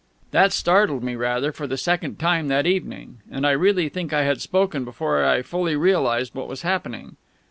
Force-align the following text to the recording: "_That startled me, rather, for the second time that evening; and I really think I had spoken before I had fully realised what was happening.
"_That 0.31 0.51
startled 0.51 1.03
me, 1.03 1.15
rather, 1.15 1.51
for 1.51 1.67
the 1.67 1.77
second 1.77 2.17
time 2.17 2.47
that 2.47 2.65
evening; 2.65 3.19
and 3.29 3.45
I 3.45 3.51
really 3.51 3.87
think 3.87 4.11
I 4.11 4.23
had 4.23 4.41
spoken 4.41 4.83
before 4.83 5.23
I 5.23 5.35
had 5.35 5.45
fully 5.45 5.75
realised 5.75 6.33
what 6.33 6.47
was 6.49 6.63
happening. 6.63 7.17